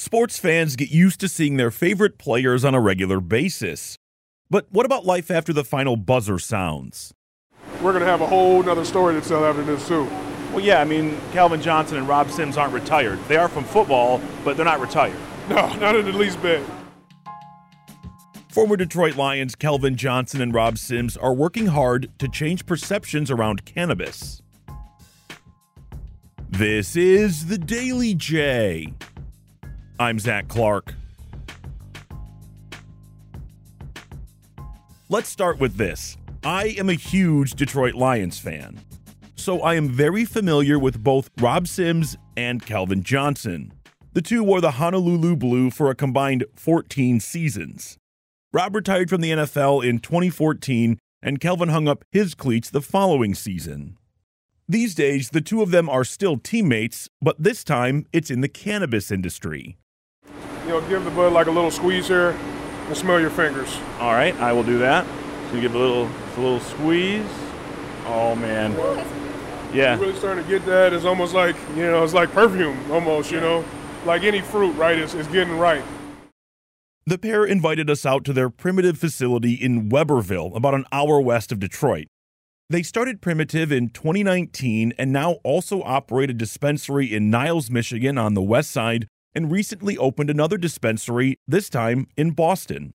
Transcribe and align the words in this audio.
Sports 0.00 0.38
fans 0.38 0.76
get 0.76 0.92
used 0.92 1.18
to 1.18 1.28
seeing 1.28 1.56
their 1.56 1.72
favorite 1.72 2.18
players 2.18 2.64
on 2.64 2.72
a 2.72 2.80
regular 2.80 3.18
basis. 3.18 3.98
But 4.48 4.68
what 4.70 4.86
about 4.86 5.04
life 5.04 5.28
after 5.28 5.52
the 5.52 5.64
final 5.64 5.96
buzzer 5.96 6.38
sounds? 6.38 7.12
We're 7.82 7.90
going 7.90 8.04
to 8.04 8.06
have 8.06 8.20
a 8.20 8.26
whole 8.28 8.62
nother 8.62 8.84
story 8.84 9.20
to 9.20 9.28
tell 9.28 9.44
after 9.44 9.64
this, 9.64 9.88
too. 9.88 10.04
Well, 10.52 10.60
yeah, 10.60 10.80
I 10.80 10.84
mean, 10.84 11.18
Calvin 11.32 11.60
Johnson 11.60 11.98
and 11.98 12.06
Rob 12.06 12.30
Sims 12.30 12.56
aren't 12.56 12.74
retired. 12.74 13.18
They 13.26 13.36
are 13.36 13.48
from 13.48 13.64
football, 13.64 14.20
but 14.44 14.56
they're 14.56 14.64
not 14.64 14.80
retired. 14.80 15.18
No, 15.48 15.74
not 15.76 15.96
in 15.96 16.04
the 16.04 16.12
least 16.12 16.40
bit. 16.42 16.62
Former 18.50 18.76
Detroit 18.76 19.16
Lions 19.16 19.54
Calvin 19.56 19.96
Johnson 19.96 20.42
and 20.42 20.54
Rob 20.54 20.78
Sims 20.78 21.16
are 21.16 21.32
working 21.32 21.66
hard 21.66 22.12
to 22.20 22.28
change 22.28 22.66
perceptions 22.66 23.32
around 23.32 23.64
cannabis. 23.64 24.42
This 26.50 26.96
is 26.96 27.46
the 27.46 27.58
Daily 27.58 28.14
J. 28.14 28.92
I'm 30.00 30.20
Zach 30.20 30.46
Clark. 30.46 30.94
Let's 35.08 35.28
start 35.28 35.58
with 35.58 35.76
this. 35.76 36.16
I 36.44 36.66
am 36.78 36.88
a 36.88 36.94
huge 36.94 37.54
Detroit 37.54 37.94
Lions 37.94 38.38
fan, 38.38 38.80
so 39.34 39.60
I 39.60 39.74
am 39.74 39.88
very 39.88 40.24
familiar 40.24 40.78
with 40.78 41.02
both 41.02 41.30
Rob 41.40 41.66
Sims 41.66 42.16
and 42.36 42.64
Calvin 42.64 43.02
Johnson. 43.02 43.72
The 44.12 44.22
two 44.22 44.44
wore 44.44 44.60
the 44.60 44.72
Honolulu 44.72 45.34
Blue 45.34 45.68
for 45.68 45.90
a 45.90 45.96
combined 45.96 46.44
14 46.54 47.18
seasons. 47.18 47.98
Rob 48.52 48.76
retired 48.76 49.10
from 49.10 49.20
the 49.20 49.32
NFL 49.32 49.84
in 49.84 49.98
2014, 49.98 51.00
and 51.22 51.40
Calvin 51.40 51.70
hung 51.70 51.88
up 51.88 52.04
his 52.12 52.36
cleats 52.36 52.70
the 52.70 52.80
following 52.80 53.34
season. 53.34 53.98
These 54.68 54.94
days, 54.94 55.30
the 55.30 55.40
two 55.40 55.60
of 55.60 55.72
them 55.72 55.88
are 55.88 56.04
still 56.04 56.36
teammates, 56.36 57.08
but 57.20 57.42
this 57.42 57.64
time 57.64 58.06
it's 58.12 58.30
in 58.30 58.42
the 58.42 58.48
cannabis 58.48 59.10
industry 59.10 59.76
you 60.68 60.74
know, 60.74 60.86
give 60.86 61.02
the 61.02 61.10
bud 61.10 61.32
like 61.32 61.46
a 61.46 61.50
little 61.50 61.70
squeeze 61.70 62.08
here 62.08 62.36
and 62.86 62.96
smell 62.96 63.18
your 63.18 63.30
fingers. 63.30 63.74
All 64.00 64.12
right, 64.12 64.38
I 64.38 64.52
will 64.52 64.62
do 64.62 64.78
that. 64.80 65.06
So 65.48 65.54
you 65.54 65.62
give 65.62 65.74
a 65.74 65.78
little, 65.78 66.04
a 66.04 66.40
little 66.40 66.60
squeeze. 66.60 67.26
Oh 68.04 68.36
man. 68.36 68.72
Yeah. 69.72 69.96
You're 69.96 70.08
really 70.08 70.18
starting 70.18 70.44
to 70.44 70.50
get 70.50 70.66
that. 70.66 70.92
It's 70.92 71.06
almost 71.06 71.32
like, 71.32 71.56
you 71.74 71.82
know, 71.82 72.04
it's 72.04 72.12
like 72.12 72.32
perfume 72.32 72.78
almost, 72.92 73.30
you 73.30 73.40
know. 73.40 73.64
Like 74.04 74.24
any 74.24 74.42
fruit, 74.42 74.72
right? 74.72 74.98
It's, 74.98 75.14
it's 75.14 75.28
getting 75.28 75.58
right. 75.58 75.82
The 77.06 77.16
pair 77.16 77.46
invited 77.46 77.88
us 77.88 78.04
out 78.04 78.24
to 78.26 78.34
their 78.34 78.50
Primitiv 78.50 78.98
facility 78.98 79.54
in 79.54 79.88
Webberville, 79.88 80.54
about 80.54 80.74
an 80.74 80.84
hour 80.92 81.18
west 81.18 81.50
of 81.50 81.58
Detroit. 81.58 82.08
They 82.68 82.82
started 82.82 83.22
Primitiv 83.22 83.72
in 83.72 83.88
2019 83.88 84.92
and 84.98 85.12
now 85.12 85.38
also 85.44 85.82
operate 85.82 86.28
a 86.28 86.34
dispensary 86.34 87.14
in 87.14 87.30
Niles, 87.30 87.70
Michigan 87.70 88.18
on 88.18 88.34
the 88.34 88.42
west 88.42 88.70
side 88.70 89.08
and 89.34 89.52
recently 89.52 89.96
opened 89.96 90.30
another 90.30 90.56
dispensary, 90.56 91.36
this 91.46 91.68
time 91.68 92.06
in 92.16 92.30
Boston. 92.30 92.92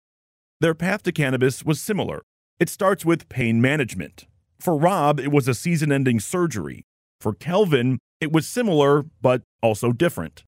Their 0.59 0.75
path 0.75 1.03
to 1.03 1.11
cannabis 1.11 1.63
was 1.63 1.81
similar. 1.81 2.21
It 2.59 2.69
starts 2.69 3.03
with 3.03 3.29
pain 3.29 3.61
management. 3.61 4.27
For 4.59 4.77
Rob, 4.77 5.19
it 5.19 5.31
was 5.31 5.47
a 5.47 5.55
season 5.55 5.91
ending 5.91 6.19
surgery. 6.19 6.85
For 7.19 7.33
Calvin, 7.33 7.97
it 8.19 8.31
was 8.31 8.47
similar, 8.47 9.03
but 9.21 9.41
also 9.63 9.91
different. 9.91 10.43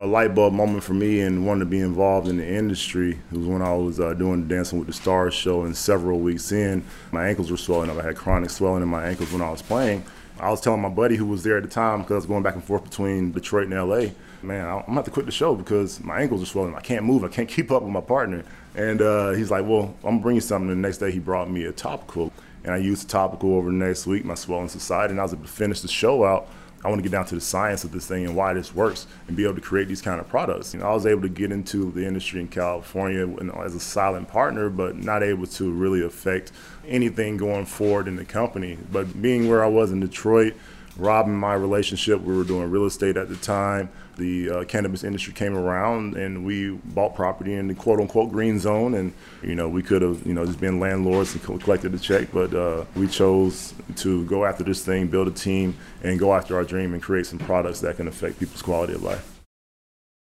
A 0.00 0.06
light 0.06 0.34
bulb 0.34 0.52
moment 0.52 0.82
for 0.82 0.94
me 0.94 1.20
and 1.20 1.46
wanting 1.46 1.60
to 1.60 1.66
be 1.66 1.78
involved 1.78 2.26
in 2.26 2.38
the 2.38 2.46
industry 2.46 3.20
was 3.30 3.46
when 3.46 3.62
I 3.62 3.72
was 3.74 4.00
uh, 4.00 4.14
doing 4.14 4.48
Dancing 4.48 4.80
with 4.80 4.88
the 4.88 4.92
Stars 4.92 5.32
show, 5.32 5.62
and 5.62 5.76
several 5.76 6.18
weeks 6.18 6.50
in, 6.50 6.82
my 7.12 7.28
ankles 7.28 7.52
were 7.52 7.56
swelling 7.56 7.88
up. 7.88 7.98
I 7.98 8.06
had 8.06 8.16
chronic 8.16 8.50
swelling 8.50 8.82
in 8.82 8.88
my 8.88 9.06
ankles 9.06 9.32
when 9.32 9.42
I 9.42 9.50
was 9.50 9.62
playing. 9.62 10.04
I 10.40 10.50
was 10.50 10.60
telling 10.60 10.80
my 10.80 10.88
buddy 10.88 11.14
who 11.14 11.26
was 11.26 11.44
there 11.44 11.58
at 11.58 11.62
the 11.62 11.68
time, 11.68 12.00
because 12.00 12.10
I 12.10 12.16
was 12.16 12.26
going 12.26 12.42
back 12.42 12.56
and 12.56 12.64
forth 12.64 12.82
between 12.82 13.30
Detroit 13.30 13.68
and 13.70 13.88
LA, 13.88 14.10
man, 14.42 14.66
I'm 14.66 14.82
gonna 14.82 14.94
have 14.94 15.04
to 15.04 15.10
quit 15.10 15.26
the 15.26 15.32
show 15.32 15.54
because 15.54 16.00
my 16.00 16.20
ankles 16.20 16.42
are 16.42 16.46
swollen. 16.46 16.74
I 16.74 16.80
can't 16.80 17.04
move. 17.04 17.24
I 17.24 17.28
can't 17.28 17.48
keep 17.56 17.70
up 17.70 17.82
with 17.82 17.92
my 17.92 18.00
partner. 18.00 18.44
And 18.74 19.02
uh, 19.02 19.30
he's 19.32 19.50
like, 19.50 19.66
well, 19.66 19.94
I'm 20.04 20.10
gonna 20.10 20.22
bring 20.22 20.34
you 20.36 20.40
something. 20.40 20.70
And 20.70 20.82
the 20.82 20.88
next 20.88 20.98
day, 20.98 21.10
he 21.10 21.18
brought 21.18 21.50
me 21.50 21.64
a 21.64 21.72
topical, 21.72 22.32
and 22.64 22.72
I 22.72 22.78
used 22.78 23.06
the 23.06 23.12
topical 23.12 23.54
over 23.54 23.70
the 23.70 23.76
next 23.76 24.06
week. 24.06 24.24
My 24.24 24.34
swelling 24.34 24.68
subsided, 24.68 25.10
and 25.10 25.20
I 25.20 25.24
was 25.24 25.32
able 25.32 25.44
to 25.44 25.50
finish 25.50 25.80
the 25.80 25.88
show 25.88 26.24
out. 26.24 26.48
I 26.84 26.88
want 26.88 26.98
to 26.98 27.02
get 27.02 27.12
down 27.12 27.26
to 27.26 27.36
the 27.36 27.40
science 27.40 27.84
of 27.84 27.92
this 27.92 28.08
thing 28.08 28.24
and 28.26 28.34
why 28.34 28.54
this 28.54 28.74
works, 28.74 29.06
and 29.28 29.36
be 29.36 29.44
able 29.44 29.54
to 29.54 29.60
create 29.60 29.86
these 29.86 30.02
kind 30.02 30.20
of 30.20 30.28
products. 30.28 30.74
You 30.74 30.80
know, 30.80 30.86
I 30.86 30.94
was 30.94 31.06
able 31.06 31.22
to 31.22 31.28
get 31.28 31.52
into 31.52 31.92
the 31.92 32.04
industry 32.04 32.40
in 32.40 32.48
California 32.48 33.28
as 33.62 33.76
a 33.76 33.80
silent 33.80 34.26
partner, 34.26 34.68
but 34.68 34.96
not 34.96 35.22
able 35.22 35.46
to 35.46 35.70
really 35.70 36.02
affect 36.02 36.50
anything 36.86 37.36
going 37.36 37.66
forward 37.66 38.08
in 38.08 38.16
the 38.16 38.24
company. 38.24 38.78
But 38.90 39.22
being 39.22 39.48
where 39.48 39.62
I 39.62 39.68
was 39.68 39.92
in 39.92 40.00
Detroit 40.00 40.54
Rob 40.96 41.26
and 41.26 41.38
my 41.38 41.54
relationship, 41.54 42.20
we 42.20 42.36
were 42.36 42.44
doing 42.44 42.70
real 42.70 42.84
estate 42.84 43.16
at 43.16 43.28
the 43.28 43.36
time. 43.36 43.88
The 44.16 44.50
uh, 44.50 44.64
cannabis 44.64 45.04
industry 45.04 45.32
came 45.32 45.56
around, 45.56 46.16
and 46.16 46.44
we 46.44 46.70
bought 46.70 47.14
property 47.14 47.54
in 47.54 47.68
the 47.68 47.74
quote 47.74 47.98
unquote 47.98 48.30
green 48.30 48.58
zone. 48.58 48.94
And 48.94 49.12
you 49.42 49.54
know, 49.54 49.68
we 49.68 49.82
could 49.82 50.02
have 50.02 50.26
you 50.26 50.34
know 50.34 50.44
just 50.44 50.60
been 50.60 50.80
landlords 50.80 51.34
and 51.34 51.42
collected 51.62 51.92
the 51.92 51.98
check, 51.98 52.28
but 52.32 52.54
uh, 52.54 52.84
we 52.94 53.08
chose 53.08 53.74
to 53.96 54.24
go 54.26 54.44
after 54.44 54.64
this 54.64 54.84
thing, 54.84 55.08
build 55.08 55.28
a 55.28 55.32
team, 55.32 55.76
and 56.02 56.18
go 56.18 56.34
after 56.34 56.56
our 56.56 56.64
dream 56.64 56.92
and 56.92 57.02
create 57.02 57.26
some 57.26 57.38
products 57.38 57.80
that 57.80 57.96
can 57.96 58.06
affect 58.06 58.38
people's 58.38 58.62
quality 58.62 58.92
of 58.92 59.02
life. 59.02 59.40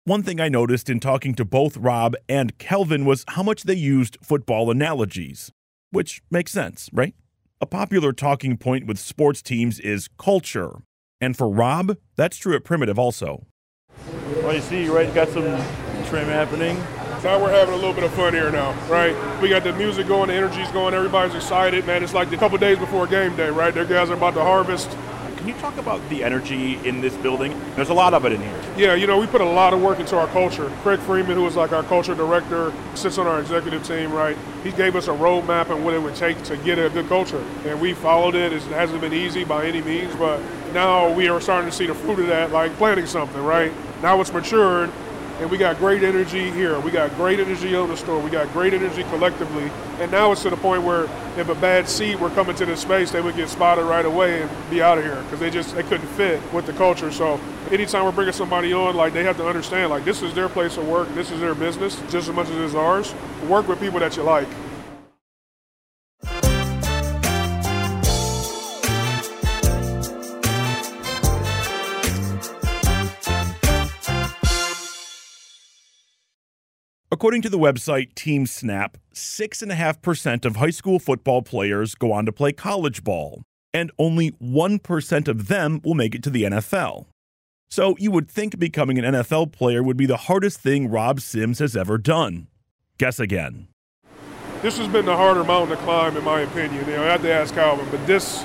One 0.05 0.23
thing 0.23 0.41
I 0.41 0.49
noticed 0.49 0.89
in 0.89 1.01
talking 1.01 1.35
to 1.35 1.45
both 1.45 1.77
Rob 1.77 2.17
and 2.29 2.57
Calvin 2.57 3.05
was 3.05 3.27
how 3.29 3.43
much 3.43 3.65
they 3.65 3.75
used 3.75 4.17
football 4.23 4.71
analogies, 4.71 5.53
which 5.91 6.23
makes 6.31 6.51
sense, 6.51 6.89
right? 6.95 7.15
A 7.61 7.67
popular 7.67 8.13
talking 8.13 8.57
point 8.57 8.87
with 8.87 9.01
sports 9.01 9.43
teams 9.43 9.81
is 9.81 10.09
culture. 10.17 10.77
And 11.21 11.37
for 11.37 11.49
Rob, 11.49 11.97
that's 12.15 12.37
true 12.37 12.55
at 12.55 12.63
Primitiv 12.63 12.99
also. 12.99 13.47
Well, 14.45 14.55
you 14.55 14.61
see, 14.61 14.87
right, 14.89 15.09
you 15.09 15.13
got 15.13 15.27
some 15.31 15.43
trim 16.07 16.29
happening. 16.29 16.77
Now 17.25 17.43
we're 17.43 17.51
having 17.51 17.75
a 17.75 17.77
little 17.77 17.93
bit 17.93 18.05
of 18.05 18.13
fun 18.13 18.33
here 18.33 18.53
now, 18.53 18.79
right? 18.89 19.13
We 19.43 19.49
got 19.49 19.65
the 19.65 19.73
music 19.73 20.07
going, 20.07 20.29
the 20.29 20.35
energy's 20.35 20.71
going, 20.71 20.95
everybody's 20.95 21.35
excited, 21.35 21.85
man. 21.85 22.05
It's 22.05 22.15
like 22.15 22.31
a 22.31 22.37
couple 22.37 22.57
days 22.59 22.79
before 22.79 23.09
game 23.09 23.35
day, 23.35 23.51
right? 23.51 23.75
Their 23.75 23.85
guys 23.85 24.09
are 24.11 24.15
about 24.15 24.35
to 24.35 24.43
harvest. 24.43 24.89
Can 25.49 25.57
you 25.57 25.63
talk 25.63 25.79
about 25.79 26.07
the 26.11 26.23
energy 26.23 26.75
in 26.87 27.01
this 27.01 27.17
building? 27.17 27.59
There's 27.75 27.89
a 27.89 27.95
lot 27.95 28.13
of 28.13 28.27
it 28.27 28.33
in 28.33 28.43
here. 28.43 28.61
Yeah, 28.77 28.93
you 28.93 29.07
know, 29.07 29.19
we 29.19 29.27
put 29.27 29.41
a 29.41 29.47
lot 29.47 29.73
of 29.73 29.81
work 29.81 29.99
into 29.99 30.15
our 30.19 30.27
culture. 30.27 30.71
Craig 30.83 31.01
Freeman, 31.01 31.37
who 31.37 31.47
is 31.47 31.57
like 31.57 31.73
our 31.73 31.83
culture 31.85 32.15
director, 32.15 32.71
sits 32.95 33.17
on 33.17 33.27
our 33.27 33.41
executive 33.41 33.83
team, 33.83 34.13
right? 34.13 34.37
He 34.63 34.73
gave 34.73 34.95
us 34.95 35.09
a 35.09 35.13
roadmap 35.13 35.71
and 35.71 35.83
what 35.87 35.95
it 35.95 36.03
would 36.03 36.17
take 36.17 36.43
to 36.43 36.59
get 36.59 36.79
a 36.79 36.91
good 36.91 37.09
culture. 37.09 37.43
And 37.65 37.81
we 37.81 37.95
followed 37.95 38.35
it. 38.35 38.53
It 38.53 38.63
hasn't 38.65 39.01
been 39.01 39.15
easy 39.15 39.43
by 39.45 39.65
any 39.65 39.81
means, 39.81 40.15
but 40.17 40.39
now 40.75 41.11
we 41.11 41.31
are 41.31 41.41
starting 41.41 41.71
to 41.71 41.75
see 41.75 41.87
the 41.87 41.95
fruit 41.95 42.19
of 42.19 42.27
that, 42.27 42.53
like 42.53 42.77
planting 42.77 43.07
something, 43.07 43.43
right? 43.43 43.73
Now 44.03 44.21
it's 44.21 44.31
matured 44.31 44.91
and 45.39 45.49
we 45.51 45.57
got 45.57 45.79
great 45.79 46.03
energy 46.03 46.51
here. 46.51 46.81
We 46.81 46.91
got 46.91 47.15
great 47.15 47.39
energy 47.39 47.75
on 47.77 47.89
the 47.89 47.97
store. 47.97 48.19
We 48.21 48.31
got 48.31 48.53
great 48.53 48.75
energy 48.75 49.05
collectively. 49.05 49.71
And 50.01 50.11
now 50.11 50.33
it's 50.33 50.43
to 50.43 50.51
the 50.51 50.57
point 50.57 50.83
where 50.83 51.05
if 51.39 51.49
a 51.49 51.55
bad 51.55 51.89
seed 51.89 52.19
were 52.19 52.31
coming 52.31 52.57
to 52.57 52.67
this 52.67 52.81
space, 52.81 53.13
they 53.13 53.21
would 53.21 53.37
get 53.37 53.49
spotted 53.49 53.85
right 53.85 54.05
away 54.05 54.43
and 54.43 54.51
be 54.71 54.83
out 54.83 54.99
of 54.99 55.05
here 55.05 55.23
because 55.23 55.39
they 55.39 55.51
just 55.51 55.75
they 55.77 55.85
couldn't 55.85 56.09
fit 56.09 56.41
with 56.53 56.67
the 56.67 56.73
culture. 56.73 57.13
So 57.13 57.41
anytime 57.71 58.05
we're 58.05 58.13
bringing 58.13 58.33
somebody 58.33 58.73
on, 58.73 58.97
like 58.97 59.13
they 59.13 59.25
have 59.25 59.37
to 59.37 59.47
understand, 59.47 59.91
like 59.91 60.05
this 60.05 60.23
is 60.23 60.35
their 60.35 60.49
place 60.49 60.77
of 60.77 60.89
work, 60.89 61.09
this 61.15 61.31
is 61.31 61.41
their 61.41 61.55
business 61.55 61.97
just 62.11 62.29
as 62.29 62.31
much 62.31 62.49
as 62.49 62.57
it's 62.57 62.75
ours. 62.75 63.15
Work 63.49 63.69
with 63.69 63.79
people 63.79 64.01
that 64.01 64.17
you 64.17 64.25
like. 64.25 64.49
According 77.19 77.43
to 77.43 77.51
the 77.51 77.59
website 77.59 78.15
TeamSnap, 78.15 78.95
6.5% 79.13 80.45
of 80.45 80.55
high 80.55 80.71
school 80.71 81.01
football 81.01 81.43
players 81.43 81.97
go 81.97 82.13
on 82.13 82.25
to 82.27 82.31
play 82.31 82.53
college 82.53 83.03
ball, 83.03 83.43
and 83.75 83.91
only 83.99 84.31
1% 84.41 85.27
of 85.27 85.49
them 85.49 85.81
will 85.83 85.97
make 85.97 86.15
it 86.15 86.23
to 86.23 86.31
the 86.31 86.45
NFL. 86.45 87.07
So 87.69 87.97
you 87.99 88.13
would 88.13 88.31
think 88.31 88.61
becoming 88.61 89.01
an 89.01 89.15
NFL 89.17 89.51
player 89.51 89.83
would 89.83 89.97
be 89.97 90.07
the 90.07 90.17
hardest 90.17 90.61
thing 90.61 90.89
Rob 90.89 91.21
Sims 91.21 91.59
has 91.59 91.75
ever 91.75 91.99
done. 91.99 92.47
Guess 92.99 93.19
again. 93.19 93.67
This 94.63 94.79
has 94.79 94.87
been 94.87 95.07
the 95.07 95.17
harder 95.17 95.43
mountain 95.43 95.77
to 95.77 95.83
climb, 95.83 96.17
in 96.17 96.23
my 96.23 96.43
opinion. 96.43 96.87
You 96.87 96.99
know, 96.99 97.03
I 97.03 97.07
have 97.07 97.23
to 97.23 97.33
ask 97.33 97.53
Calvin, 97.53 97.89
but 97.91 98.07
this 98.07 98.45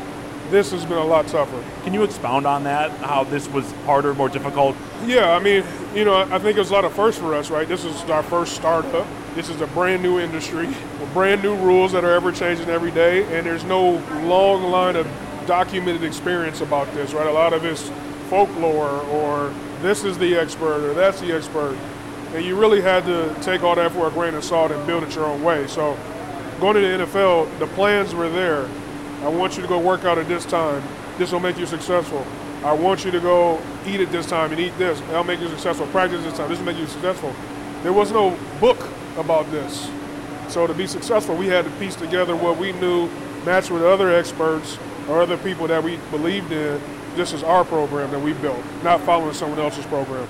This 0.54 0.70
has 0.70 0.86
been 0.86 1.00
a 1.00 1.04
lot 1.04 1.26
tougher. 1.26 1.66
Can 1.84 1.96
you 1.96 2.04
expound 2.04 2.46
on 2.46 2.66
that? 2.66 2.92
How 3.00 3.24
this 3.24 3.48
was 3.48 3.72
harder, 3.88 4.14
more 4.14 4.30
difficult? 4.30 4.76
Yeah, 5.04 5.32
I 5.32 5.40
mean, 5.40 5.64
you 5.96 6.06
know, 6.06 6.14
I 6.16 6.38
think 6.38 6.58
it 6.58 6.60
was 6.60 6.70
a 6.70 6.74
lot 6.74 6.86
of 6.86 6.94
first 6.94 7.20
for 7.20 7.34
us, 7.34 7.50
right? 7.50 7.68
This 7.68 7.84
is 7.84 8.04
our 8.04 8.22
first 8.22 8.54
startup. 8.54 9.08
This 9.34 9.50
is 9.50 9.62
a 9.62 9.66
brand 9.66 10.04
new 10.04 10.20
industry 10.20 10.68
with 10.68 11.12
brand 11.12 11.42
new 11.42 11.56
rules 11.56 11.92
that 11.94 12.06
are 12.06 12.14
ever 12.14 12.32
changing 12.32 12.70
every 12.70 12.92
day, 12.92 13.24
and 13.36 13.48
there's 13.48 13.64
no 13.64 13.94
long 14.28 14.66
line 14.66 14.96
of 14.96 15.08
documented 15.48 16.04
experience 16.04 16.62
about 16.62 16.86
this, 16.94 17.16
right? 17.16 17.26
A 17.26 17.32
lot 17.32 17.54
of 17.54 17.66
it's 17.66 17.90
folklore 18.30 19.02
or 19.08 19.52
this 19.82 20.04
is 20.04 20.20
the 20.20 20.36
expert 20.36 20.88
or 20.88 20.94
that's 20.94 21.20
the 21.20 21.32
expert. 21.36 21.76
And 22.36 22.46
you 22.46 22.60
really 22.60 22.80
had 22.80 23.06
to 23.06 23.36
take 23.42 23.64
all 23.64 23.74
that 23.74 23.92
for 23.92 24.08
a 24.08 24.12
grain 24.12 24.36
of 24.36 24.44
salt 24.44 24.72
and 24.72 24.86
build 24.86 25.02
it 25.02 25.16
your 25.16 25.26
own 25.26 25.42
way. 25.42 25.66
So 25.66 25.98
going 26.60 26.76
to 26.76 26.82
the 26.82 27.06
NFL, 27.06 27.58
the 27.58 27.66
plans 27.66 28.14
were 28.14 28.30
there. 28.30 28.70
I 29.24 29.30
want 29.30 29.56
you 29.56 29.62
to 29.62 29.68
go 29.70 29.80
work 29.80 30.04
out 30.04 30.18
at 30.18 30.28
this 30.28 30.46
time. 30.46 30.84
This 31.18 31.32
will 31.32 31.40
make 31.40 31.58
you 31.58 31.66
successful. 31.66 32.26
I 32.64 32.74
want 32.74 33.06
you 33.06 33.12
to 33.12 33.20
go 33.22 33.62
eat 33.86 34.02
at 34.02 34.12
this 34.12 34.26
time 34.26 34.52
and 34.52 34.60
eat 34.60 34.78
this. 34.78 35.00
That'll 35.02 35.24
make 35.24 35.40
you 35.40 35.48
successful. 35.48 35.88
Practice 35.88 36.24
this 36.24 36.36
time. 36.36 36.50
This 36.50 36.60
will 36.60 36.66
make 36.66 36.78
you 36.78 36.88
successful. 36.88 37.34
There 37.84 37.94
was 37.94 38.12
no 38.12 38.38
book 38.60 38.90
about 39.18 39.50
this. 39.50 39.90
So 40.50 40.68
to 40.68 40.74
be 40.74 40.88
successful, 40.88 41.36
we 41.36 41.48
had 41.48 41.64
to 41.64 41.72
piece 41.72 41.96
together 41.96 42.36
what 42.36 42.58
we 42.58 42.74
knew, 42.74 43.08
match 43.46 43.70
with 43.70 43.84
other 43.84 44.14
experts 44.14 44.78
or 45.08 45.22
other 45.22 45.38
people 45.38 45.68
that 45.68 45.84
we 45.84 45.98
believed 46.12 46.52
in. 46.52 46.82
This 47.16 47.32
is 47.32 47.44
our 47.44 47.64
program 47.64 48.12
that 48.12 48.20
we 48.20 48.34
built, 48.34 48.64
not 48.84 49.02
following 49.02 49.34
someone 49.34 49.60
else's 49.60 49.86
program. 49.86 50.28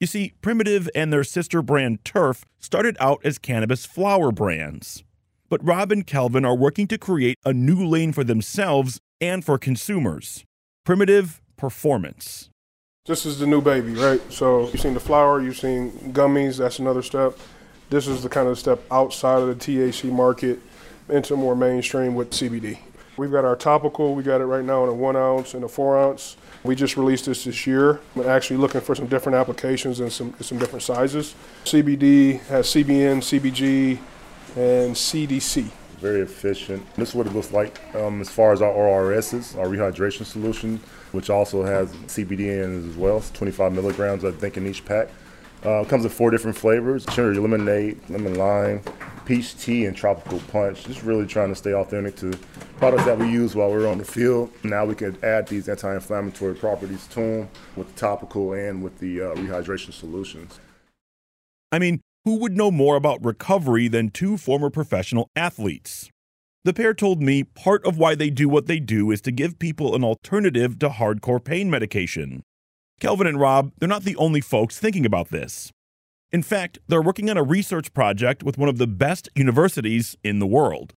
You 0.00 0.06
see, 0.06 0.32
Primitiv 0.42 0.88
and 0.94 1.12
their 1.12 1.24
sister 1.24 1.62
brand 1.62 2.04
Turf 2.04 2.44
started 2.58 2.96
out 2.98 3.20
as 3.22 3.38
cannabis 3.38 3.84
flower 3.84 4.32
brands. 4.32 5.04
But 5.50 5.66
Rob 5.66 5.90
and 5.90 6.06
Calvin 6.06 6.44
are 6.44 6.54
working 6.54 6.86
to 6.86 6.96
create 6.96 7.36
a 7.44 7.52
new 7.52 7.84
lane 7.84 8.12
for 8.12 8.22
themselves 8.22 9.00
and 9.20 9.44
for 9.44 9.58
consumers 9.58 10.44
Primitiv 10.86 11.40
Performance. 11.56 12.50
This 13.06 13.26
is 13.26 13.40
the 13.40 13.48
new 13.48 13.60
baby, 13.60 13.94
right? 13.94 14.20
So 14.32 14.68
you've 14.68 14.80
seen 14.80 14.94
the 14.94 15.00
flower, 15.00 15.42
you've 15.42 15.56
seen 15.56 15.90
gummies, 16.12 16.58
that's 16.58 16.78
another 16.78 17.02
step. 17.02 17.36
This 17.90 18.06
is 18.06 18.22
the 18.22 18.28
kind 18.28 18.46
of 18.46 18.60
step 18.60 18.80
outside 18.92 19.42
of 19.42 19.48
the 19.48 19.56
THC 19.56 20.12
market 20.12 20.60
into 21.08 21.34
more 21.34 21.56
mainstream 21.56 22.14
with 22.14 22.30
CBD. 22.30 22.78
We've 23.16 23.32
got 23.32 23.44
our 23.44 23.56
topical, 23.56 24.14
we 24.14 24.22
got 24.22 24.40
it 24.40 24.44
right 24.44 24.64
now 24.64 24.84
in 24.84 24.88
a 24.88 24.94
one 24.94 25.16
ounce 25.16 25.54
and 25.54 25.64
a 25.64 25.68
four 25.68 25.98
ounce. 25.98 26.36
We 26.62 26.76
just 26.76 26.96
released 26.96 27.26
this 27.26 27.42
this 27.42 27.66
year, 27.66 28.00
but 28.14 28.26
actually 28.26 28.58
looking 28.58 28.82
for 28.82 28.94
some 28.94 29.08
different 29.08 29.34
applications 29.34 29.98
and 29.98 30.12
some, 30.12 30.32
some 30.40 30.58
different 30.58 30.84
sizes. 30.84 31.34
CBD 31.64 32.38
has 32.42 32.66
CBN, 32.68 33.18
CBG, 33.18 33.98
and 34.56 34.94
CBC. 34.94 35.70
Very 35.98 36.20
efficient. 36.20 36.84
This 36.94 37.10
is 37.10 37.14
what 37.14 37.26
it 37.26 37.34
looks 37.34 37.52
like 37.52 37.78
um, 37.94 38.20
as 38.20 38.30
far 38.30 38.52
as 38.52 38.62
our 38.62 38.70
ORSs, 38.70 39.54
our 39.56 39.66
rehydration 39.66 40.24
solution, 40.24 40.80
which 41.12 41.28
also 41.28 41.62
has 41.62 41.92
CBD 42.06 42.62
in 42.62 42.84
it 42.84 42.88
as 42.88 42.96
well. 42.96 43.18
It's 43.18 43.30
25 43.30 43.72
milligrams, 43.72 44.24
I 44.24 44.30
think, 44.30 44.56
in 44.56 44.66
each 44.66 44.84
pack. 44.84 45.08
Uh, 45.62 45.84
comes 45.84 46.04
in 46.04 46.10
four 46.10 46.30
different 46.30 46.56
flavors: 46.56 47.04
cherry 47.06 47.36
lemonade, 47.36 48.00
lemon 48.08 48.36
lime, 48.36 48.80
peach 49.26 49.58
tea, 49.58 49.84
and 49.84 49.94
tropical 49.94 50.40
punch. 50.50 50.84
Just 50.84 51.02
really 51.02 51.26
trying 51.26 51.50
to 51.50 51.54
stay 51.54 51.74
authentic 51.74 52.16
to 52.16 52.32
products 52.78 53.04
that 53.04 53.18
we 53.18 53.30
use 53.30 53.54
while 53.54 53.70
we're 53.70 53.86
on 53.86 53.98
the 53.98 54.04
field. 54.04 54.50
Now 54.64 54.86
we 54.86 54.94
can 54.94 55.22
add 55.22 55.46
these 55.48 55.68
anti-inflammatory 55.68 56.54
properties 56.54 57.06
to 57.08 57.20
them 57.20 57.48
with 57.76 57.94
the 57.94 58.00
topical 58.00 58.54
and 58.54 58.82
with 58.82 58.98
the 59.00 59.20
uh, 59.20 59.34
rehydration 59.34 59.92
solutions. 59.92 60.58
I 61.70 61.78
mean, 61.78 62.00
who 62.24 62.36
would 62.36 62.56
know 62.56 62.70
more 62.70 62.96
about 62.96 63.24
recovery 63.24 63.88
than 63.88 64.10
two 64.10 64.36
former 64.36 64.70
professional 64.70 65.28
athletes? 65.34 66.10
The 66.64 66.74
pair 66.74 66.92
told 66.92 67.22
me 67.22 67.44
part 67.44 67.84
of 67.86 67.96
why 67.96 68.14
they 68.14 68.28
do 68.28 68.48
what 68.48 68.66
they 68.66 68.78
do 68.78 69.10
is 69.10 69.22
to 69.22 69.32
give 69.32 69.58
people 69.58 69.94
an 69.94 70.04
alternative 70.04 70.78
to 70.80 70.90
hardcore 70.90 71.42
pain 71.42 71.70
medication. 71.70 72.42
Calvin 73.00 73.26
and 73.26 73.40
Rob, 73.40 73.72
they're 73.78 73.88
not 73.88 74.04
the 74.04 74.16
only 74.16 74.42
folks 74.42 74.78
thinking 74.78 75.06
about 75.06 75.30
this. 75.30 75.72
In 76.30 76.42
fact, 76.42 76.78
they're 76.86 77.00
working 77.00 77.30
on 77.30 77.38
a 77.38 77.42
research 77.42 77.94
project 77.94 78.42
with 78.42 78.58
one 78.58 78.68
of 78.68 78.76
the 78.76 78.86
best 78.86 79.28
universities 79.34 80.16
in 80.22 80.38
the 80.38 80.46
world 80.46 80.92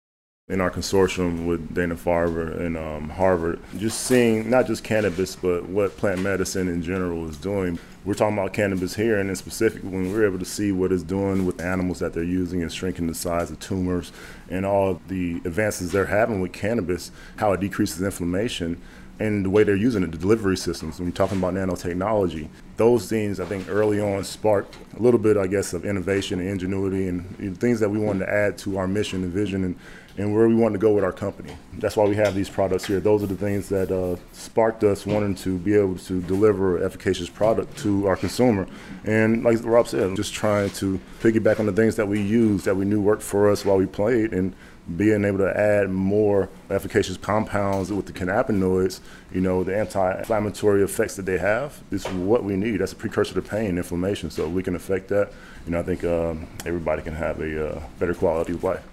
in 0.50 0.60
our 0.60 0.70
consortium 0.70 1.46
with 1.46 1.72
Dana 1.72 1.94
Farber 1.94 2.60
and 2.60 2.76
um, 2.76 3.08
Harvard, 3.08 3.60
just 3.78 4.00
seeing 4.00 4.50
not 4.50 4.66
just 4.66 4.82
cannabis, 4.82 5.36
but 5.36 5.68
what 5.68 5.96
plant 5.96 6.20
medicine 6.20 6.66
in 6.66 6.82
general 6.82 7.28
is 7.28 7.36
doing. 7.36 7.78
We're 8.04 8.14
talking 8.14 8.36
about 8.36 8.52
cannabis 8.52 8.96
here, 8.96 9.20
and 9.20 9.30
in 9.30 9.36
specific, 9.36 9.82
when 9.82 10.12
we're 10.12 10.26
able 10.26 10.40
to 10.40 10.44
see 10.44 10.72
what 10.72 10.90
it's 10.90 11.04
doing 11.04 11.46
with 11.46 11.60
animals 11.60 12.00
that 12.00 12.14
they're 12.14 12.24
using 12.24 12.62
and 12.62 12.72
shrinking 12.72 13.06
the 13.06 13.14
size 13.14 13.52
of 13.52 13.60
tumors 13.60 14.10
and 14.48 14.66
all 14.66 15.00
the 15.06 15.36
advances 15.44 15.92
they're 15.92 16.06
having 16.06 16.40
with 16.40 16.52
cannabis, 16.52 17.12
how 17.36 17.52
it 17.52 17.60
decreases 17.60 18.02
inflammation 18.02 18.80
and 19.20 19.44
the 19.44 19.50
way 19.50 19.62
they're 19.62 19.76
using 19.76 20.02
it, 20.02 20.10
the 20.10 20.18
delivery 20.18 20.56
systems. 20.56 20.98
When 20.98 21.08
we're 21.08 21.14
talking 21.14 21.38
about 21.38 21.52
nanotechnology, 21.52 22.48
those 22.78 23.06
things 23.08 23.38
I 23.38 23.44
think 23.44 23.68
early 23.68 24.00
on 24.00 24.24
sparked 24.24 24.78
a 24.98 25.02
little 25.02 25.20
bit, 25.20 25.36
I 25.36 25.46
guess, 25.46 25.74
of 25.74 25.84
innovation 25.84 26.40
and 26.40 26.48
ingenuity 26.48 27.06
and 27.06 27.60
things 27.60 27.80
that 27.80 27.90
we 27.90 27.98
wanted 27.98 28.20
to 28.20 28.32
add 28.32 28.56
to 28.58 28.78
our 28.78 28.88
mission 28.88 29.22
and 29.22 29.30
vision 29.30 29.62
and, 29.62 29.76
and 30.16 30.34
where 30.34 30.48
we 30.48 30.54
wanted 30.54 30.74
to 30.74 30.78
go 30.78 30.92
with 30.92 31.04
our 31.04 31.12
company. 31.12 31.56
That's 31.74 31.96
why 31.96 32.06
we 32.06 32.16
have 32.16 32.34
these 32.34 32.48
products 32.48 32.84
here. 32.84 33.00
Those 33.00 33.22
are 33.22 33.26
the 33.26 33.36
things 33.36 33.68
that 33.68 33.90
uh, 33.90 34.16
sparked 34.32 34.84
us 34.84 35.06
wanting 35.06 35.34
to 35.36 35.58
be 35.58 35.74
able 35.74 35.96
to 35.96 36.20
deliver 36.22 36.82
efficacious 36.82 37.28
product 37.28 37.78
to 37.78 38.06
our 38.06 38.16
consumer. 38.16 38.66
And 39.04 39.44
like 39.44 39.58
Rob 39.62 39.88
said, 39.88 40.16
just 40.16 40.34
trying 40.34 40.70
to 40.70 41.00
piggyback 41.20 41.60
on 41.60 41.66
the 41.66 41.72
things 41.72 41.96
that 41.96 42.06
we 42.06 42.20
used 42.20 42.64
that 42.64 42.76
we 42.76 42.84
knew 42.84 43.00
worked 43.00 43.22
for 43.22 43.50
us 43.50 43.64
while 43.64 43.76
we 43.76 43.86
played 43.86 44.32
and 44.32 44.54
being 44.96 45.24
able 45.24 45.38
to 45.38 45.58
add 45.58 45.90
more 45.90 46.48
efficacious 46.68 47.16
compounds 47.16 47.92
with 47.92 48.06
the 48.06 48.12
cannabinoids, 48.12 49.00
you 49.32 49.40
know, 49.40 49.62
the 49.62 49.76
anti-inflammatory 49.76 50.82
effects 50.82 51.16
that 51.16 51.26
they 51.26 51.38
have 51.38 51.80
is 51.90 52.06
what 52.08 52.44
we 52.44 52.56
need. 52.56 52.78
That's 52.78 52.92
a 52.92 52.96
precursor 52.96 53.34
to 53.34 53.42
pain, 53.42 53.70
and 53.70 53.78
inflammation. 53.78 54.30
So 54.30 54.48
we 54.48 54.62
can 54.62 54.74
affect 54.74 55.08
that. 55.08 55.32
You 55.66 55.72
know, 55.72 55.80
I 55.80 55.82
think 55.82 56.04
um, 56.04 56.48
everybody 56.66 57.02
can 57.02 57.14
have 57.14 57.40
a 57.40 57.76
uh, 57.76 57.82
better 57.98 58.14
quality 58.14 58.52
of 58.54 58.64
life. 58.64 58.84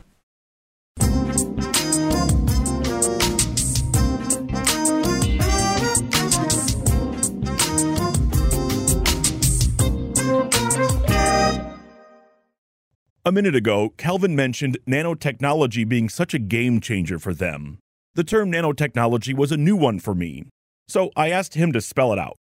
A 13.27 13.31
minute 13.33 13.57
ago, 13.57 13.89
Calvin 13.97 14.38
mentioned 14.38 14.77
nanotechnology 14.88 15.85
being 15.85 16.07
such 16.07 16.33
a 16.33 16.39
game 16.39 16.79
changer 16.79 17.19
for 17.19 17.33
them. 17.33 17.79
The 18.15 18.24
term 18.24 18.50
nanotechnology 18.50 19.35
was 19.35 19.51
a 19.51 19.57
new 19.57 19.75
one 19.75 20.00
for 20.00 20.15
me, 20.15 20.45
so 20.88 21.12
I 21.13 21.29
asked 21.29 21.56
him 21.56 21.74
to 21.74 21.81
spell 21.81 22.13
it 22.13 22.19
out. 22.19 22.38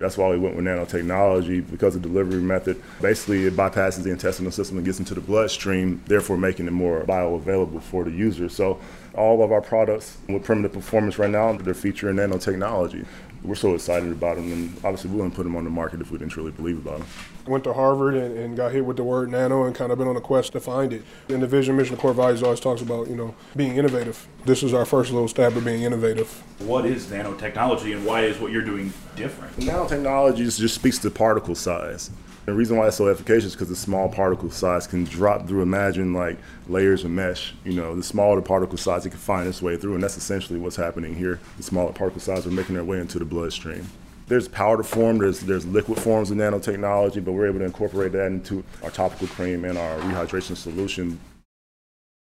That's 0.00 0.18
why 0.18 0.30
we 0.30 0.38
went 0.38 0.56
with 0.56 0.64
nanotechnology 0.64 1.70
because 1.70 1.94
the 1.94 2.00
delivery 2.00 2.42
method 2.42 2.82
basically 3.00 3.46
it 3.46 3.54
bypasses 3.54 4.02
the 4.02 4.10
intestinal 4.10 4.50
system 4.50 4.76
and 4.76 4.84
gets 4.84 4.98
into 4.98 5.14
the 5.14 5.20
bloodstream, 5.20 6.02
therefore 6.06 6.36
making 6.36 6.66
it 6.66 6.72
more 6.72 7.04
bioavailable 7.04 7.80
for 7.80 8.02
the 8.02 8.10
user. 8.10 8.48
So 8.48 8.80
all 9.14 9.40
of 9.44 9.52
our 9.52 9.60
products 9.60 10.16
with 10.28 10.44
Primitiv 10.44 10.72
performance 10.72 11.16
right 11.16 11.30
now, 11.30 11.52
they're 11.52 11.74
featuring 11.74 12.16
nanotechnology 12.16 13.06
we're 13.44 13.54
so 13.54 13.74
excited 13.74 14.10
about 14.10 14.36
them, 14.36 14.50
and 14.50 14.74
obviously 14.78 15.10
we 15.10 15.16
wouldn't 15.16 15.34
put 15.34 15.44
them 15.44 15.54
on 15.54 15.64
the 15.64 15.70
market 15.70 16.00
if 16.00 16.10
we 16.10 16.16
didn't 16.16 16.32
truly 16.32 16.50
believe 16.50 16.78
about 16.78 16.98
them. 16.98 17.08
Went 17.46 17.62
to 17.64 17.74
Harvard 17.74 18.14
and, 18.14 18.36
and, 18.38 18.56
got 18.56 18.72
hit 18.72 18.86
with 18.86 18.96
the 18.96 19.04
word 19.04 19.30
nano 19.30 19.64
and 19.64 19.74
kind 19.74 19.92
of 19.92 19.98
been 19.98 20.08
on 20.08 20.16
a 20.16 20.20
quest 20.20 20.52
to 20.52 20.60
find 20.60 20.94
it. 20.94 21.02
In 21.28 21.40
the 21.40 21.46
vision, 21.46 21.76
mission, 21.76 21.96
core 21.96 22.14
values 22.14 22.42
always 22.42 22.60
talks 22.60 22.80
about 22.80 23.08
you 23.08 23.16
know 23.16 23.34
being 23.54 23.76
innovative. 23.76 24.26
This 24.46 24.62
is 24.62 24.72
our 24.72 24.86
first 24.86 25.12
little 25.12 25.28
stab 25.28 25.56
at 25.56 25.64
being 25.64 25.82
innovative. 25.82 26.42
What 26.60 26.86
is 26.86 27.06
nanotechnology, 27.06 27.94
and 27.94 28.06
why 28.06 28.22
is 28.22 28.38
what 28.38 28.50
you're 28.50 28.62
doing 28.62 28.92
different? 29.16 29.56
Nanotechnology 29.56 30.36
just 30.36 30.74
speaks 30.74 30.98
to 30.98 31.10
particle 31.10 31.54
size. 31.54 32.10
The 32.46 32.52
reason 32.52 32.76
why 32.76 32.88
it's 32.88 32.96
so 32.96 33.06
efficacious 33.06 33.46
is 33.46 33.52
because 33.54 33.70
the 33.70 33.76
small 33.76 34.08
particle 34.08 34.50
size 34.50 34.86
can 34.86 35.04
drop 35.04 35.48
through, 35.48 35.62
imagine 35.62 36.12
like 36.12 36.36
layers 36.68 37.02
of 37.02 37.10
mesh. 37.10 37.54
You 37.64 37.72
know, 37.72 37.96
the 37.96 38.02
smaller 38.02 38.36
the 38.36 38.42
particle 38.42 38.76
size, 38.76 39.06
it 39.06 39.10
can 39.10 39.18
find 39.18 39.48
its 39.48 39.62
way 39.62 39.78
through, 39.78 39.94
and 39.94 40.02
that's 40.02 40.18
essentially 40.18 40.58
what's 40.58 40.76
happening 40.76 41.14
here. 41.14 41.40
The 41.56 41.62
smaller 41.62 41.92
particle 41.92 42.20
size 42.20 42.46
are 42.46 42.50
making 42.50 42.74
their 42.74 42.84
way 42.84 43.00
into 43.00 43.18
the 43.18 43.24
bloodstream. 43.24 43.88
There's 44.26 44.48
powder 44.48 44.82
form, 44.82 45.18
there's, 45.18 45.40
there's 45.40 45.64
liquid 45.64 45.98
forms 45.98 46.30
of 46.30 46.36
nanotechnology, 46.36 47.24
but 47.24 47.32
we're 47.32 47.46
able 47.46 47.60
to 47.60 47.64
incorporate 47.64 48.12
that 48.12 48.26
into 48.26 48.62
our 48.82 48.90
topical 48.90 49.26
cream 49.28 49.64
and 49.64 49.78
our 49.78 49.98
rehydration 50.00 50.56
solution. 50.56 51.18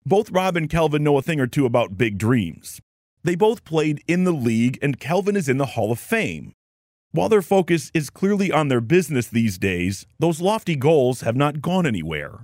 Both 0.04 0.30
Rob 0.30 0.56
and 0.56 0.70
Calvin 0.70 1.02
know 1.02 1.16
a 1.18 1.22
thing 1.22 1.40
or 1.40 1.48
two 1.48 1.66
about 1.66 1.98
big 1.98 2.16
dreams. 2.16 2.80
They 3.24 3.34
both 3.34 3.64
played 3.64 4.04
in 4.06 4.22
the 4.22 4.32
league, 4.32 4.78
and 4.80 5.00
Calvin 5.00 5.34
is 5.34 5.48
in 5.48 5.58
the 5.58 5.66
Hall 5.66 5.90
of 5.90 5.98
Fame. 5.98 6.52
While 7.12 7.28
their 7.28 7.42
focus 7.42 7.90
is 7.94 8.10
clearly 8.10 8.52
on 8.52 8.68
their 8.68 8.80
business 8.80 9.28
these 9.28 9.58
days, 9.58 10.06
those 10.18 10.40
lofty 10.40 10.76
goals 10.76 11.22
have 11.22 11.36
not 11.36 11.62
gone 11.62 11.86
anywhere. 11.86 12.40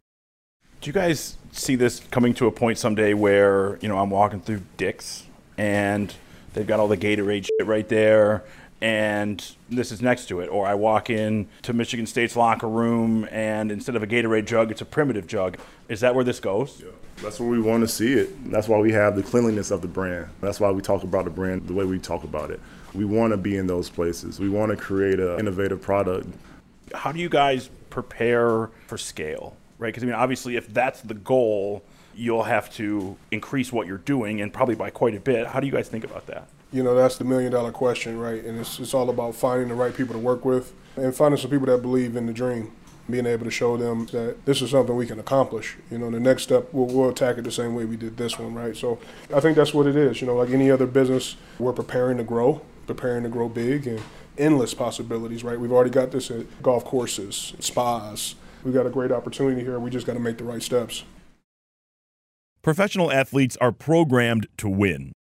Do 0.81 0.89
you 0.89 0.93
guys 0.93 1.37
see 1.53 1.77
this 1.77 2.01
coming 2.11 2.35
to 2.35 2.47
a 2.47 2.51
point 2.51 2.79
someday 2.79 3.15
where, 3.15 3.79
you 3.81 3.89
know, 3.89 3.99
I'm 3.99 4.11
walking 4.11 4.41
through 4.41 4.63
Dick's 4.77 5.25
and 5.59 6.15
they've 6.55 6.67
got 6.67 6.81
all 6.81 6.89
the 6.89 6.97
Gatorade 6.97 7.45
shit 7.45 7.67
right 7.67 7.89
there 7.89 8.45
and 8.81 9.55
this 9.71 9.93
is 9.93 10.03
next 10.03 10.27
to 10.27 10.41
it. 10.41 10.49
Or 10.49 10.67
I 10.67 10.75
walk 10.75 11.09
in 11.09 11.49
to 11.63 11.73
Michigan 11.73 12.07
State's 12.07 12.35
locker 12.35 12.69
room 12.69 13.29
and 13.31 13.71
instead 13.71 13.95
of 13.95 14.03
a 14.03 14.07
Gatorade 14.09 14.47
jug, 14.47 14.73
it's 14.73 14.81
a 14.81 14.85
Primitiv 14.85 15.27
jug. 15.29 15.59
Is 15.89 16.01
that 16.01 16.15
where 16.15 16.25
this 16.25 16.41
goes? 16.41 16.81
Yeah. 16.83 16.91
That's 17.19 17.39
where 17.39 17.49
we 17.49 17.61
want 17.61 17.83
to 17.83 17.89
see 17.89 18.15
it. 18.15 18.51
That's 18.51 18.67
why 18.67 18.79
we 18.79 18.91
have 18.93 19.15
the 19.15 19.23
cleanliness 19.23 19.71
of 19.71 19.83
the 19.83 19.89
brand. 19.89 20.31
That's 20.41 20.59
why 20.59 20.71
we 20.73 20.83
talk 20.83 21.05
about 21.05 21.25
the 21.25 21.31
brand 21.31 21.69
the 21.69 21.75
way 21.75 21.85
we 21.85 22.01
talk 22.01 22.25
about 22.25 22.51
it. 22.51 22.61
We 22.95 23.05
want 23.05 23.33
to 23.33 23.37
be 23.37 23.57
in 23.57 23.67
those 23.67 23.89
places. 23.89 24.39
We 24.39 24.49
want 24.49 24.71
to 24.71 24.77
create 24.77 25.19
an 25.19 25.39
innovative 25.39 25.81
product. 25.81 26.27
How 26.95 27.13
do 27.13 27.21
you 27.21 27.29
guys 27.29 27.71
prepare 27.91 28.71
for 28.87 28.99
scale? 28.99 29.57
Right? 29.79 29.89
Because 29.89 30.03
I 30.03 30.07
mean, 30.07 30.15
obviously, 30.15 30.57
if 30.57 30.73
that's 30.73 31.01
the 31.01 31.15
goal, 31.15 31.83
you'll 32.15 32.43
have 32.45 32.73
to 32.75 33.17
increase 33.31 33.73
what 33.73 33.87
you're 33.87 33.99
doing 33.99 34.41
and 34.41 34.53
probably 34.53 34.75
by 34.75 34.91
quite 34.91 35.15
a 35.15 35.21
bit. 35.21 35.47
How 35.47 35.61
do 35.61 35.67
you 35.67 35.73
guys 35.73 35.89
think 35.89 36.05
about 36.05 36.27
that? 36.27 36.49
You 36.73 36.83
know, 36.83 36.95
that's 36.95 37.17
the 37.17 37.25
million 37.25 37.53
dollar 37.53 37.73
question, 37.73 38.19
right? 38.19 38.43
And 38.45 38.59
it's, 38.59 38.79
it's 38.79 38.95
all 38.95 39.11
about 39.11 39.35
finding 39.35 39.69
the 39.69 39.75
right 39.75 39.95
people 39.95 40.15
to 40.15 40.19
work 40.19 40.45
with 40.45 40.73
and 40.97 41.15
finding 41.15 41.39
some 41.39 41.51
people 41.51 41.67
that 41.67 41.83
believe 41.83 42.17
in 42.17 42.27
the 42.27 42.33
dream, 42.33 42.73
being 43.11 43.27
able 43.27 43.45
to 43.45 43.51
show 43.51 43.77
them 43.77 44.07
that 44.07 44.45
this 44.47 44.63
is 44.63 44.71
something 44.71 44.95
we 44.97 45.07
can 45.07 45.19
accomplish. 45.19 45.77
You 45.91 45.99
know, 45.99 46.11
the 46.11 46.21
next 46.21 46.45
step, 46.45 46.69
we'll, 46.73 46.87
we'll 46.87 47.11
attack 47.11 47.39
it 47.39 47.43
the 47.43 47.51
same 47.53 47.75
way 47.75 47.85
we 47.85 47.97
did 47.97 48.17
this 48.17 48.39
one, 48.39 48.55
right? 48.55 48.77
So 48.77 48.99
I 49.35 49.41
think 49.41 49.57
that's 49.57 49.75
what 49.75 49.87
it 49.87 49.97
is. 49.97 50.21
You 50.21 50.27
know, 50.27 50.37
like 50.37 50.51
any 50.51 50.71
other 50.71 50.87
business, 50.87 51.37
we're 51.59 51.73
preparing 51.73 52.17
to 52.19 52.25
grow, 52.25 52.63
preparing 52.87 53.23
to 53.23 53.29
grow 53.29 53.49
big, 53.49 53.87
and 53.87 54.01
endless 54.39 54.75
possibilities, 54.75 55.45
right? 55.45 55.59
We've 55.59 55.73
already 55.73 55.91
got 55.91 56.11
this 56.11 56.31
at 56.31 56.63
golf 56.63 56.85
courses, 56.85 57.55
spas. 57.61 58.35
We've 58.65 58.75
got 58.75 58.87
a 58.87 58.91
great 58.91 59.13
opportunity 59.13 59.63
here. 59.63 59.79
We 59.79 59.91
just 59.91 60.07
got 60.07 60.15
to 60.15 60.21
make 60.21 60.39
the 60.39 60.45
right 60.45 60.63
steps. 60.63 61.05
Professional 62.63 63.11
athletes 63.11 63.57
are 63.61 63.73
programmed 63.73 64.47
to 64.59 64.69
win. 64.69 65.13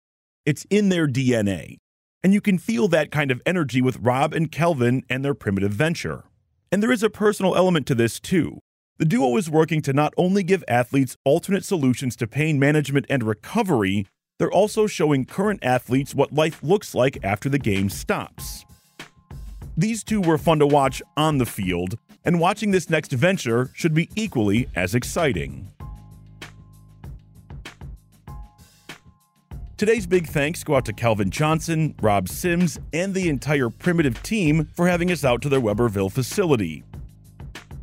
It's 0.45 0.67
in 0.69 0.91
their 0.91 1.09
DNA. 1.09 1.79
And 2.23 2.35
you 2.35 2.43
can 2.43 2.59
feel 2.59 2.87
that 2.89 3.11
kind 3.11 3.31
of 3.31 3.41
energy 3.47 3.81
with 3.81 3.99
Rob 3.99 4.35
and 4.35 4.53
Calvin 4.53 5.05
and 5.09 5.25
their 5.25 5.35
Primitiv 5.35 5.71
venture. 5.71 6.25
And 6.71 6.83
there 6.83 6.93
is 6.93 7.03
a 7.03 7.09
personal 7.09 7.57
element 7.57 7.87
to 7.87 7.95
this, 7.95 8.21
too. 8.21 8.59
The 8.99 9.07
duo 9.07 9.39
is 9.39 9.49
working 9.49 9.81
to 9.83 9.95
not 9.95 10.13
only 10.19 10.43
give 10.43 10.63
athletes 10.69 11.17
alternate 11.25 11.65
solutions 11.65 12.15
to 12.17 12.27
pain 12.27 12.59
management 12.59 13.07
and 13.09 13.23
recovery, 13.23 14.07
they're 14.41 14.51
also 14.51 14.87
showing 14.87 15.27
current 15.27 15.63
athletes 15.63 16.15
what 16.15 16.33
life 16.33 16.63
looks 16.63 16.95
like 16.95 17.23
after 17.23 17.51
the 17.51 17.59
game 17.59 17.91
stops. 17.91 18.65
These 19.77 20.03
two 20.03 20.23
were 20.23 20.39
fun 20.39 20.59
to 20.61 20.67
watch 20.67 21.03
on 21.15 21.37
the 21.37 21.45
field, 21.45 21.99
and 22.25 22.41
watching 22.41 22.71
this 22.71 22.89
next 22.89 23.13
venture 23.13 23.71
should 23.75 23.93
be 23.93 24.09
equally 24.17 24.67
as 24.75 24.95
exciting. 24.95 25.69
Today's 29.77 30.07
big 30.07 30.27
thanks 30.27 30.65
go 30.65 30.77
out 30.77 30.87
to 30.87 30.95
Calvin 30.95 31.29
Johnson, 31.29 31.95
Rob 32.01 32.27
Sims, 32.27 32.79
and 32.95 33.13
the 33.13 33.29
entire 33.29 33.69
Primitiv 33.69 34.23
team 34.23 34.71
for 34.73 34.89
having 34.89 35.13
us 35.13 35.23
out 35.23 35.43
to 35.43 35.51
their 35.51 35.61
Webberville 35.61 36.11
facility. 36.11 36.83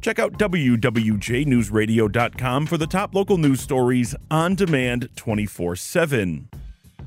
Check 0.08 0.20
out 0.20 0.38
WWJNewsRadio.com 0.38 2.68
for 2.68 2.78
the 2.78 2.88
top 2.88 3.14
local 3.14 3.38
news 3.38 3.60
stories 3.60 4.16
on 4.32 4.56
demand 4.56 5.10
24 5.18 5.76
7. 5.76 6.48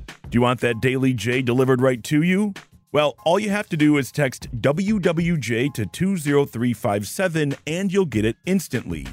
Do 0.05 0.13
you 0.29 0.41
want 0.41 0.59
that 0.59 0.81
Daily 0.81 1.15
J 1.15 1.41
delivered 1.41 1.81
right 1.81 2.03
to 2.03 2.21
you? 2.21 2.53
Well, 2.91 3.15
all 3.25 3.39
you 3.39 3.49
have 3.49 3.67
to 3.69 3.77
do 3.77 3.97
is 3.97 4.11
text 4.11 4.51
WWJ 4.61 5.73
to 5.73 5.87
20357 5.87 7.55
and 7.65 7.91
you'll 7.91 8.05
get 8.05 8.23
it 8.23 8.35
instantly. 8.45 9.07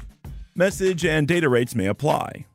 Message 0.53 1.03
and 1.03 1.27
data 1.27 1.49
rates 1.49 1.73
may 1.73 1.87
apply. 1.87 2.45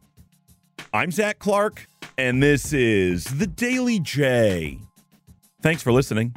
I'm 0.92 1.10
Zach 1.10 1.40
Clark 1.40 1.88
and 2.16 2.40
this 2.40 2.72
is 2.72 3.24
The 3.24 3.48
Daily 3.48 3.98
J. 3.98 4.78
Thanks 5.60 5.82
for 5.82 5.90
listening. 5.90 6.36